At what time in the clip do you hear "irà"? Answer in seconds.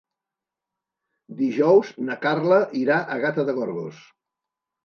2.83-2.99